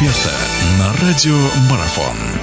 эксперта 0.00 0.32
на 0.78 0.92
радио 0.94 1.36
Марафон. 1.68 2.39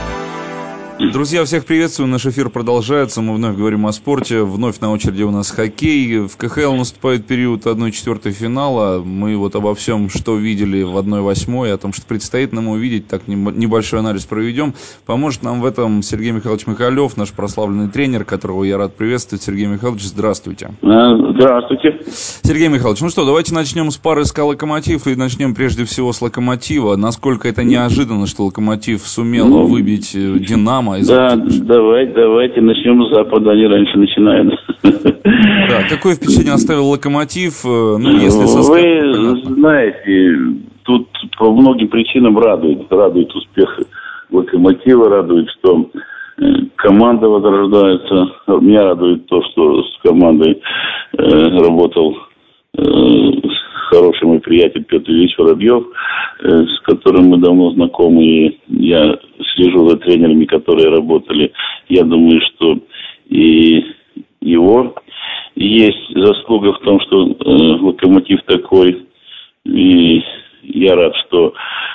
Друзья, 1.13 1.45
всех 1.45 1.65
приветствую. 1.65 2.07
Наш 2.07 2.25
эфир 2.25 2.49
продолжается. 2.49 3.21
Мы 3.21 3.35
вновь 3.35 3.55
говорим 3.55 3.85
о 3.85 3.91
спорте. 3.91 4.41
Вновь 4.41 4.79
на 4.79 4.91
очереди 4.91 5.21
у 5.21 5.29
нас 5.29 5.51
хоккей. 5.51 6.25
В 6.25 6.37
КХЛ 6.37 6.73
наступает 6.73 7.27
период 7.27 7.65
1-4 7.67 8.31
финала. 8.31 9.03
Мы 9.03 9.37
вот 9.37 9.55
обо 9.55 9.75
всем, 9.75 10.09
что 10.09 10.35
видели 10.37 10.81
в 10.81 10.97
1-8, 10.97 11.71
о 11.71 11.77
том, 11.77 11.93
что 11.93 12.05
предстоит 12.07 12.51
нам 12.51 12.69
увидеть, 12.69 13.07
так 13.07 13.27
небольшой 13.27 13.99
анализ 13.99 14.25
проведем. 14.25 14.73
Поможет 15.05 15.43
нам 15.43 15.61
в 15.61 15.65
этом 15.65 16.01
Сергей 16.01 16.31
Михайлович 16.31 16.65
Михалев, 16.65 17.15
наш 17.15 17.31
прославленный 17.31 17.89
тренер, 17.89 18.25
которого 18.25 18.63
я 18.63 18.77
рад 18.77 18.95
приветствовать. 18.95 19.43
Сергей 19.43 19.67
Михайлович, 19.67 20.03
здравствуйте. 20.03 20.71
А, 20.81 21.15
здравствуйте. 21.33 21.99
Сергей 22.41 22.69
Михайлович, 22.69 23.01
ну 23.01 23.09
что, 23.09 23.23
давайте 23.23 23.53
начнем 23.53 23.91
с 23.91 23.97
пары 23.97 24.25
СКА 24.25 24.45
«Локомотив» 24.45 25.05
и 25.05 25.15
начнем 25.15 25.53
прежде 25.53 25.85
всего 25.85 26.11
с 26.11 26.21
«Локомотива». 26.23 26.95
Насколько 26.95 27.49
это 27.49 27.63
неожиданно, 27.63 28.25
что 28.25 28.45
«Локомотив» 28.45 29.05
сумел 29.05 29.47
ну, 29.47 29.67
выбить 29.67 30.15
э, 30.15 30.39
«Динамо» 30.39 30.86
Динамо. 30.87 30.99
Из 30.99 31.07
да, 31.07 31.35
давайте, 31.35 32.13
давайте 32.13 32.61
начнем 32.61 33.03
с 33.05 33.13
Запада, 33.13 33.51
они 33.51 33.67
раньше 33.67 33.97
начинают. 33.97 34.53
Да, 34.83 35.83
какое 35.89 36.15
впечатление 36.15 36.53
оставил 36.53 36.87
Локомотив, 36.87 37.65
э, 37.65 37.97
ну, 37.99 38.11
если 38.11 38.45
состав... 38.45 38.69
Вы 38.69 39.41
знаете, 39.43 40.35
тут 40.83 41.07
по 41.37 41.51
многим 41.51 41.89
причинам 41.89 42.37
радует, 42.37 42.89
радует 42.89 43.33
успех 43.35 43.79
Локомотива, 44.31 45.09
радует, 45.09 45.49
что 45.59 45.89
э, 46.37 46.43
команда 46.77 47.27
возрождается. 47.27 48.27
Меня 48.61 48.83
радует 48.83 49.25
то, 49.27 49.41
что 49.51 49.83
с 49.83 49.97
командой 50.03 50.61
э, 51.17 51.23
работал 51.59 52.15
э, 52.77 52.83
хороший 53.89 54.25
мой 54.25 54.39
приятель 54.39 54.85
Петр 54.85 55.11
Ильич 55.11 55.37
Воробьев, 55.37 55.83
э, 56.43 56.65
с 56.65 56.79
которым 56.81 57.27
мы 57.27 57.37
давно 57.37 57.71
знакомы, 57.71 58.23
и 58.23 58.59
я 58.69 59.17
слежу 59.57 59.89
за 59.89 59.97
тренерами, 59.97 60.45
которые 60.45 60.89
работали. 60.89 61.51
Я 61.89 62.03
думаю, 62.03 62.39
что 62.41 62.79
и 63.25 63.83
его 64.39 64.95
есть 65.55 66.15
заслуга 66.15 66.73
в 66.73 66.79
том, 66.79 66.99
что 67.01 67.27
э, 67.27 67.35
локомотив 67.81 68.41
такой. 68.43 69.07
И 69.65 70.23
я 70.63 70.95
рад, 70.95 71.13
что 71.27 71.53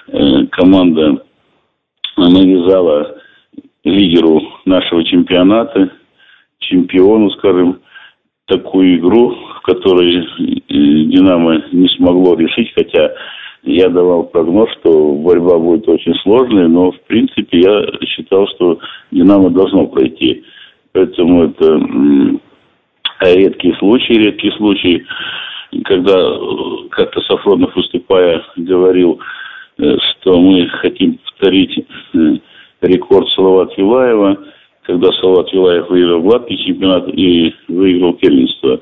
э, 0.09 0.47
команда 0.51 1.25
навязала 2.17 3.17
лидеру 3.84 4.42
нашего 4.64 5.05
чемпионата, 5.05 5.91
чемпиону, 6.58 7.31
скажем, 7.31 7.81
такую 8.47 8.98
игру, 8.98 9.31
в 9.31 9.62
которой 9.62 10.19
э, 10.19 10.25
«Динамо» 10.69 11.62
не 11.73 11.89
смогло 11.91 12.34
решить, 12.34 12.73
хотя 12.75 13.12
я 13.62 13.88
давал 13.88 14.24
прогноз, 14.24 14.68
что 14.80 15.12
борьба 15.14 15.58
будет 15.58 15.88
очень 15.88 16.14
сложной, 16.16 16.68
но 16.68 16.92
в 16.92 17.00
принципе 17.02 17.60
я 17.60 18.06
считал, 18.06 18.46
что 18.48 18.78
Динамо 19.10 19.50
должно 19.50 19.86
пройти. 19.86 20.44
Поэтому 20.92 21.44
это 21.44 21.80
редкий 23.20 23.72
случай, 23.78 24.14
редкий 24.14 24.50
случай, 24.52 25.05
когда 25.84 26.14
э, 26.14 26.38
как-то 26.90 27.20
Сафронов 27.22 27.74
выступая 27.74 28.42
говорил, 28.56 29.20
э, 29.78 29.96
что 29.98 30.40
мы 30.40 30.68
хотим 30.68 31.18
повторить 31.18 31.86
э, 32.14 32.18
рекорд 32.83 33.28
Салават 33.30 33.77
Юлаева, 33.78 34.38
когда 34.83 35.12
Салават 35.12 35.52
Юлаев 35.52 35.88
выиграл 35.88 36.22
гладкий 36.22 36.58
чемпионат 36.66 37.08
и 37.08 37.55
выиграл 37.68 38.14
первенство. 38.14 38.80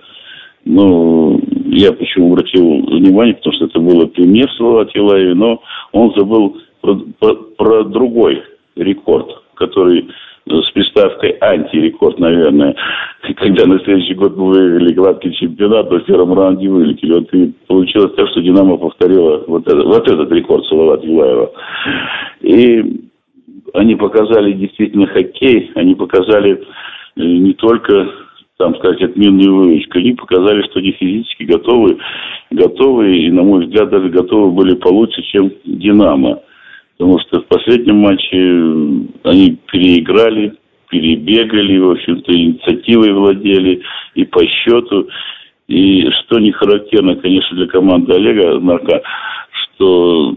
Ну, 0.64 1.40
я 1.66 1.92
почему 1.92 2.32
обратил 2.32 2.62
внимание, 2.62 3.34
потому 3.34 3.54
что 3.54 3.66
это 3.66 3.80
было 3.80 4.06
пример 4.06 4.50
слова 4.52 4.84
Тилаеви, 4.86 5.34
но 5.34 5.62
он 5.92 6.12
забыл 6.16 6.58
про, 6.80 7.00
про, 7.18 7.34
про 7.56 7.84
другой 7.84 8.42
рекорд, 8.76 9.30
который 9.54 10.08
с 10.46 10.70
приставкой 10.72 11.36
антирекорд, 11.40 12.18
наверное, 12.18 12.74
когда 13.36 13.66
на 13.66 13.78
следующий 13.80 14.14
год 14.14 14.36
мы 14.36 14.48
выиграли 14.48 14.94
гладкий 14.94 15.32
чемпионат, 15.34 15.90
в 15.90 16.00
первом 16.00 16.34
раунде 16.34 16.68
вылетели. 16.68 17.12
Вот 17.12 17.32
и 17.34 17.52
получилось 17.66 18.14
так, 18.16 18.28
что 18.28 18.40
«Динамо» 18.40 18.76
повторила 18.76 19.44
вот, 19.46 19.66
это, 19.66 19.82
вот 19.84 20.08
этот 20.08 20.30
рекорд 20.32 20.64
Салават 20.66 21.04
Юлаева. 21.04 21.52
И 22.40 23.00
они 23.74 23.94
показали 23.94 24.52
действительно 24.52 25.06
хоккей, 25.06 25.70
они 25.74 25.94
показали 25.94 26.52
э, 27.16 27.22
не 27.22 27.52
только 27.54 28.08
там 28.60 28.76
сказать, 28.76 29.00
отменную 29.02 29.54
выручку. 29.54 29.98
Они 29.98 30.12
показали, 30.12 30.62
что 30.64 30.80
они 30.80 30.92
физически 30.92 31.44
готовы, 31.44 31.96
готовы 32.50 33.16
и, 33.16 33.30
на 33.30 33.42
мой 33.42 33.64
взгляд, 33.64 33.88
даже 33.88 34.10
готовы 34.10 34.52
были 34.52 34.74
получше, 34.74 35.22
чем 35.22 35.50
«Динамо». 35.64 36.40
Потому 36.98 37.18
что 37.20 37.40
в 37.40 37.46
последнем 37.46 37.96
матче 37.96 38.36
они 39.24 39.56
переиграли, 39.72 40.52
перебегали, 40.90 41.78
в 41.78 41.90
общем-то, 41.92 42.30
инициативой 42.30 43.14
владели 43.14 43.80
и 44.14 44.24
по 44.24 44.46
счету. 44.46 45.08
И 45.66 46.10
что 46.10 46.38
не 46.38 46.52
характерно, 46.52 47.16
конечно, 47.16 47.56
для 47.56 47.66
команды 47.66 48.12
Олега 48.12 48.60
Марка, 48.60 49.00
что 49.52 50.34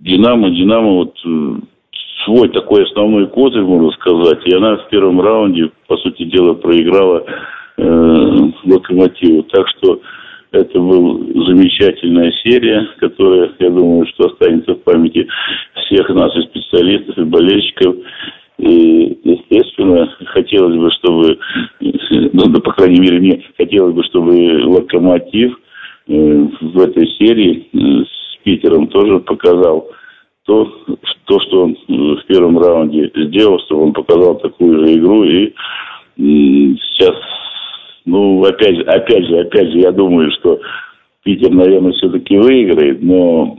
«Динамо», 0.00 0.48
«Динамо» 0.48 0.92
вот 0.92 1.14
свой 2.24 2.48
такой 2.48 2.84
основной 2.84 3.26
козырь, 3.26 3.62
можно 3.62 3.90
сказать, 3.90 4.40
и 4.46 4.54
она 4.54 4.76
в 4.78 4.88
первом 4.88 5.20
раунде, 5.20 5.70
по 5.86 5.98
сути 5.98 6.24
дела, 6.24 6.54
проиграла 6.54 7.22
э, 7.78 8.50
локомотиву. 8.64 9.42
Так 9.44 9.66
что 9.68 10.00
это 10.52 10.78
была 10.78 11.18
замечательная 11.46 12.32
серия, 12.42 12.88
которая, 12.98 13.50
я 13.58 13.70
думаю, 13.70 14.06
что 14.06 14.28
останется 14.28 14.74
в 14.74 14.82
памяти 14.82 15.26
всех 15.84 16.08
нас 16.10 16.34
и 16.36 16.42
специалистов, 16.42 17.18
и 17.18 17.24
болельщиков. 17.24 17.96
И, 18.58 19.18
естественно, 19.22 20.10
хотелось 20.26 20.76
бы, 20.76 20.90
чтобы, 20.92 21.38
ну, 21.80 22.42
да, 22.46 22.60
по 22.60 22.72
крайней 22.72 23.00
мере, 23.00 23.18
мне 23.18 23.42
хотелось 23.58 23.94
бы, 23.94 24.02
чтобы 24.04 24.32
локомотив 24.64 25.58
э, 26.08 26.46
в 26.60 26.80
этой 26.80 27.06
серии 27.18 27.68
э, 27.72 28.04
с 28.04 28.42
Питером 28.44 28.86
тоже 28.86 29.18
показал 29.18 29.90
то, 30.46 30.64
то, 31.26 31.40
что 31.40 31.64
он 31.64 31.72
э, 31.72 31.92
в 31.92 32.24
первом 32.26 32.58
раунде 32.58 33.10
сделал, 33.14 33.60
чтобы 33.66 33.82
он 33.82 33.92
показал 33.92 34.38
такую 34.38 34.86
же 34.86 34.94
игру. 34.94 35.24
И 35.24 35.52
сейчас 36.16 37.14
ну, 38.06 38.42
опять 38.44 38.76
же, 38.76 38.82
опять 38.82 39.26
же, 39.26 39.40
опять 39.40 39.70
же, 39.70 39.78
я 39.78 39.92
думаю, 39.92 40.30
что 40.38 40.60
Питер, 41.24 41.50
наверное, 41.50 41.92
все-таки 41.92 42.38
выиграет, 42.38 43.02
но 43.02 43.58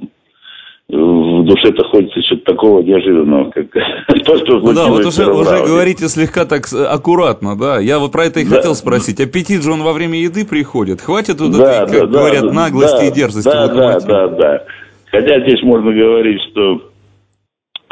в 0.89 1.43
душе-то 1.43 1.85
хочется 1.89 2.21
что-то 2.21 2.53
такого 2.53 2.81
неожиданного, 2.81 3.51
как 3.51 3.69
то, 4.25 4.37
что 4.37 4.59
ну, 4.59 4.73
Да, 4.73 4.87
вот 4.87 5.05
уже, 5.05 5.29
уже 5.29 5.65
говорите 5.65 6.07
слегка 6.07 6.45
так 6.45 6.65
аккуратно, 6.71 7.57
да. 7.57 7.77
Я 7.79 7.99
вот 7.99 8.13
про 8.13 8.25
это 8.25 8.39
и 8.39 8.45
да. 8.45 8.55
хотел 8.55 8.73
спросить. 8.73 9.19
Аппетит 9.19 9.63
же 9.63 9.73
он 9.73 9.83
во 9.83 9.91
время 9.91 10.17
еды 10.17 10.47
приходит. 10.47 11.01
Хватит 11.01 11.41
вот 11.41 11.51
да, 11.57 11.83
этой, 11.83 11.99
как 11.99 12.09
да, 12.09 12.19
говорят, 12.19 12.43
да, 12.43 12.53
наглости 12.53 13.01
да, 13.01 13.05
и 13.05 13.11
дерзости. 13.11 13.49
Да, 13.49 13.67
да, 13.67 13.99
да, 13.99 14.27
да. 14.29 14.63
Хотя 15.11 15.41
здесь 15.41 15.61
можно 15.61 15.91
говорить, 15.91 16.41
что 16.51 16.89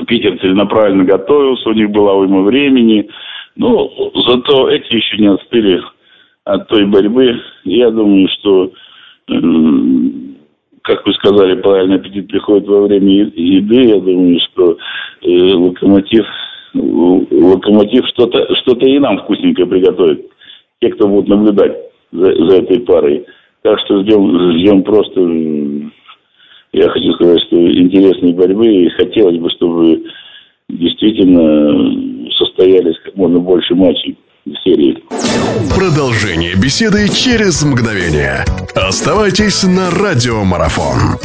Питер 0.08 0.40
целенаправленно 0.40 1.04
готовился, 1.04 1.70
у 1.70 1.74
них 1.74 1.90
была 1.90 2.14
уйма 2.14 2.44
времени. 2.44 3.10
Но 3.58 3.90
зато 4.26 4.70
эти 4.70 4.96
еще 4.96 5.18
не 5.18 5.28
отстыли 5.28 5.82
от 6.46 6.68
той 6.68 6.86
борьбы. 6.86 7.42
Я 7.64 7.92
думаю, 7.92 8.30
что, 8.30 8.72
как 10.84 11.06
вы 11.06 11.14
сказали, 11.14 11.62
правильно 11.62 11.96
аппетит 11.96 12.28
приходит 12.28 12.68
во 12.68 12.84
время 12.84 13.26
еды. 13.36 13.90
Я 13.90 14.00
думаю, 14.00 14.40
что 14.52 14.78
э, 15.24 15.54
локомотив, 15.54 16.26
локомотив 16.74 18.08
что-то 18.10 18.56
что 18.56 18.76
и 18.76 19.00
нам 19.00 19.18
вкусненькое 19.20 19.68
приготовит. 19.68 20.28
Те, 20.82 20.90
кто 20.92 21.08
будут 21.08 21.28
наблюдать 21.28 21.76
за, 22.12 22.26
за 22.26 22.58
этой 22.58 22.80
парой. 22.82 23.26
Так 23.64 23.80
что 23.80 24.02
ждем, 24.02 24.52
ждем 24.60 24.84
просто, 24.84 25.22
я 26.74 26.90
хочу 26.90 27.14
сказать, 27.14 27.42
что 27.48 27.56
интересной 27.56 28.34
борьбы. 28.34 28.68
И 28.68 28.90
хотелось 28.90 29.40
бы, 29.40 29.50
чтобы 29.50 30.04
действительно 30.70 32.30
состоялись 32.38 33.00
как 33.04 33.16
можно 33.16 33.40
больше 33.40 33.74
матчей 33.74 34.16
серии. 34.64 35.04
Продолжение 35.76 36.56
беседы 36.56 37.10
через 37.10 37.64
мгновение. 37.64 38.46
Оставайтесь 38.76 39.64
на 39.64 39.90
радиомарафон. 39.90 41.18